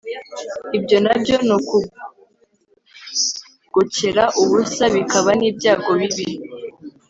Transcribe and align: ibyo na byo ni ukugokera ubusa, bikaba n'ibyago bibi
ibyo 0.77 0.97
na 1.05 1.13
byo 1.21 1.35
ni 1.47 1.53
ukugokera 1.57 4.23
ubusa, 4.41 4.83
bikaba 4.95 5.29
n'ibyago 5.39 5.91
bibi 5.99 6.27